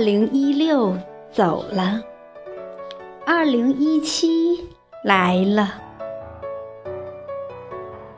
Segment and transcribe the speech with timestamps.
[0.00, 0.96] 零一六
[1.30, 2.02] 走了，
[3.26, 4.66] 二零一七
[5.04, 5.74] 来了。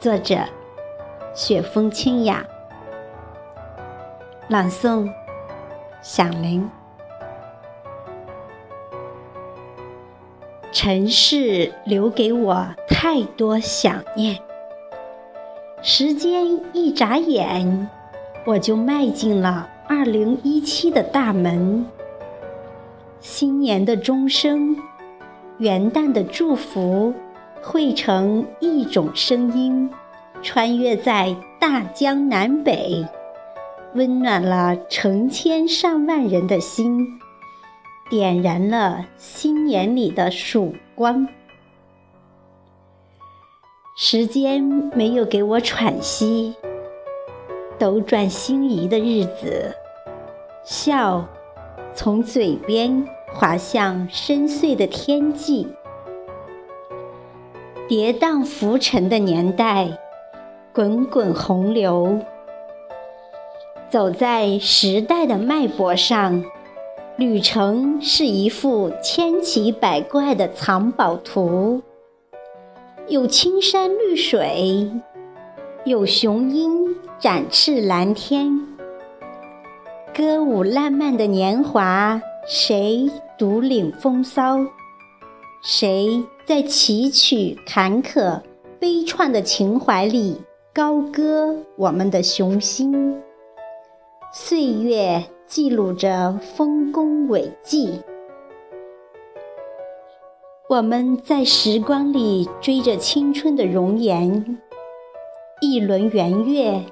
[0.00, 0.40] 作者：
[1.32, 2.44] 雪风清雅，
[4.48, 5.08] 朗诵：
[6.02, 6.68] 响铃。
[10.72, 14.36] 尘世留给我太多想念，
[15.80, 17.88] 时间一眨眼，
[18.44, 21.86] 我就迈进了二零一七的大门。
[23.20, 24.76] 新年的钟声，
[25.56, 27.14] 元旦的祝福，
[27.62, 29.88] 汇成一种声音，
[30.42, 33.02] 穿越在大江南北，
[33.94, 37.18] 温暖了成千上万人的心。
[38.10, 41.26] 点燃了新年里的曙光。
[43.96, 44.62] 时间
[44.94, 46.54] 没有给我喘息，
[47.78, 49.72] 斗转星移的日子，
[50.64, 51.24] 笑
[51.94, 55.68] 从嘴边滑向深邃的天际。
[57.86, 59.96] 跌宕浮沉的年代，
[60.74, 62.18] 滚滚洪流，
[63.88, 66.44] 走在时代的脉搏上。
[67.16, 71.82] 旅程是一幅千奇百怪的藏宝图，
[73.08, 74.90] 有青山绿水，
[75.84, 78.66] 有雄鹰展翅蓝天。
[80.16, 84.58] 歌舞烂漫的年华，谁独领风骚？
[85.62, 88.40] 谁在崎岖坎坷、
[88.78, 90.40] 悲怆的情怀里
[90.72, 93.20] 高歌我们的雄心？
[94.32, 95.24] 岁月。
[95.48, 98.02] 记录着丰功伟绩，
[100.68, 104.58] 我们在时光里追着青春的容颜。
[105.62, 106.82] 一轮圆月，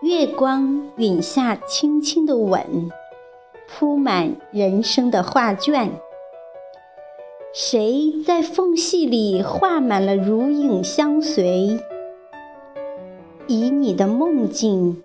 [0.00, 2.90] 月光允下轻轻的吻，
[3.66, 5.90] 铺满人生的画卷。
[7.52, 11.80] 谁在缝隙里画满了如影相随？
[13.46, 15.02] 以你的梦境，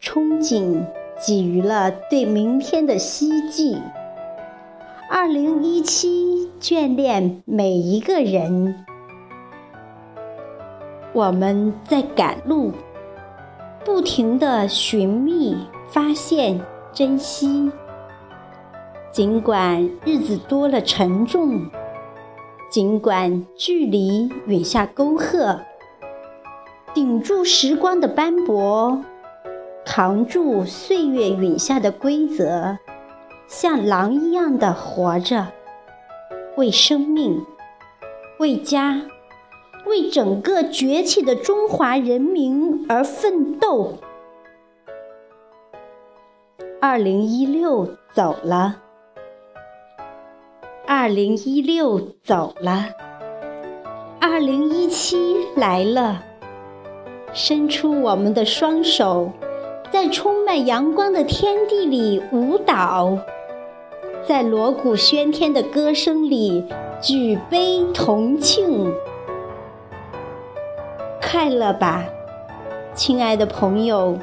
[0.00, 0.84] 憧憬。
[1.22, 3.76] 给予了对明天的希冀。
[5.10, 8.86] 二零一七眷恋每一个人，
[11.12, 12.72] 我们在赶路，
[13.92, 15.56] 不停地寻觅、
[15.88, 17.72] 发现、珍惜。
[19.10, 21.68] 尽管日子多了沉重，
[22.70, 25.58] 尽管距离远下沟壑，
[26.94, 29.04] 顶住时光的斑驳。
[29.84, 32.78] 扛住岁月允下的规则，
[33.48, 35.48] 像狼一样的活着，
[36.56, 37.44] 为生命，
[38.38, 39.02] 为家，
[39.90, 43.98] 为整个崛起的中华人民而奋斗。
[46.80, 48.76] 二零一六走了，
[50.86, 52.86] 二零一六走了，
[54.18, 56.22] 二零一七来了，
[57.34, 59.30] 伸出我们的双手。
[59.92, 63.18] 在充满阳光的天地里舞蹈，
[64.24, 66.64] 在锣鼓喧天的歌声里
[67.02, 68.94] 举杯同庆，
[71.30, 72.04] 快乐吧，
[72.92, 74.18] 亲爱的朋友！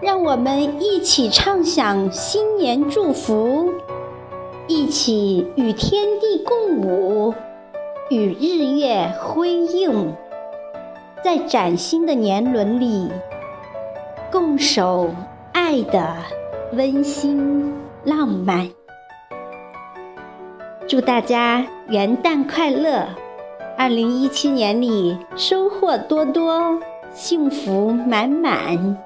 [0.00, 3.70] 让我们一起唱响新年祝福，
[4.66, 7.34] 一起与天地共舞，
[8.08, 10.14] 与日月辉映，
[11.22, 13.10] 在崭新的年轮里。
[14.32, 15.10] 共守
[15.52, 16.14] 爱的
[16.72, 18.70] 温馨浪漫，
[20.88, 23.06] 祝大家元旦快乐！
[23.78, 26.80] 二零一七年里收获多多，
[27.14, 28.98] 幸福满满。